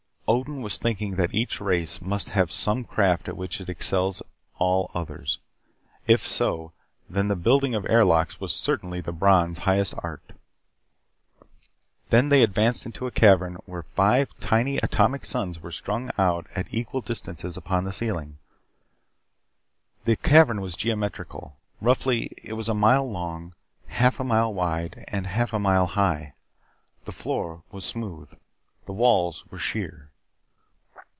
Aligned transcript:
Odin 0.33 0.61
was 0.61 0.77
thinking 0.77 1.17
that 1.17 1.33
each 1.35 1.59
race 1.59 2.01
must 2.01 2.29
have 2.29 2.53
some 2.53 2.85
craft 2.85 3.27
at 3.27 3.35
which 3.35 3.59
it 3.59 3.67
excels 3.67 4.21
all 4.59 4.89
others. 4.93 5.39
If 6.07 6.25
so, 6.25 6.71
then 7.09 7.27
the 7.27 7.35
building 7.35 7.75
of 7.75 7.85
air 7.89 8.05
locks 8.05 8.39
was 8.39 8.55
certainly 8.55 9.01
the 9.01 9.11
Brons' 9.11 9.57
highest 9.57 9.93
art. 10.01 10.23
Then 12.11 12.29
they 12.29 12.43
advanced 12.43 12.85
into 12.85 13.07
a 13.07 13.11
cavern 13.11 13.55
where 13.65 13.83
five 13.83 14.33
tiny 14.35 14.77
atomic 14.77 15.25
suns 15.25 15.59
were 15.61 15.69
strung 15.69 16.09
out 16.17 16.47
at 16.55 16.73
equal 16.73 17.01
distances 17.01 17.57
upon 17.57 17.83
the 17.83 17.91
ceiling. 17.91 18.37
The 20.05 20.15
cavern 20.15 20.61
was 20.61 20.77
geometrical. 20.77 21.57
Roughly, 21.81 22.31
it 22.41 22.53
was 22.53 22.69
a 22.69 22.73
mile 22.73 23.09
long, 23.11 23.53
half 23.87 24.17
a 24.17 24.23
mile 24.23 24.53
wide, 24.53 25.03
and 25.09 25.27
half 25.27 25.51
a 25.51 25.59
mile 25.59 25.87
high. 25.87 26.35
The 27.03 27.11
floor 27.11 27.63
was 27.69 27.83
smooth; 27.83 28.33
the 28.85 28.93
walls 28.93 29.45
were 29.51 29.59
sheer. 29.59 30.07